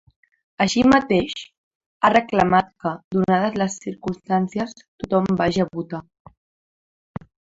Així 0.63 0.81
mateix, 0.93 1.33
ha 2.01 2.09
reclamat 2.13 2.71
que, 2.85 2.93
donades 3.17 3.59
les 3.63 3.77
circumstàncies, 3.85 4.73
tothom 5.03 5.29
vagi 5.43 5.65
a 5.67 5.71
votar. 5.81 6.01